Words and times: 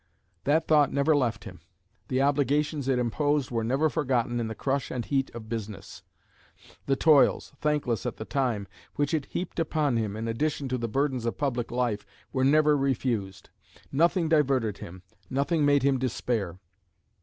That 0.45 0.67
thought 0.67 0.91
never 0.91 1.15
left 1.15 1.43
him; 1.43 1.59
the 2.07 2.23
obligations 2.23 2.87
it 2.87 2.97
imposed 2.97 3.51
were 3.51 3.63
never 3.63 3.87
forgotten 3.87 4.39
in 4.39 4.47
the 4.47 4.55
crush 4.55 4.89
and 4.89 5.05
heat 5.05 5.29
of 5.35 5.47
business; 5.47 6.01
the 6.87 6.95
toils, 6.95 7.53
thankless 7.61 8.07
at 8.07 8.17
the 8.17 8.25
time, 8.25 8.67
which 8.95 9.13
it 9.13 9.27
heaped 9.27 9.59
upon 9.59 9.97
him 9.97 10.15
in 10.15 10.27
addition 10.27 10.67
to 10.69 10.79
the 10.79 10.89
burdens 10.89 11.27
of 11.27 11.37
public 11.37 11.69
life 11.69 12.03
were 12.33 12.43
never 12.43 12.75
refused. 12.75 13.51
Nothing 13.91 14.27
diverted 14.27 14.79
him, 14.79 15.03
nothing 15.29 15.65
made 15.67 15.83
him 15.83 15.99
despair. 15.99 16.57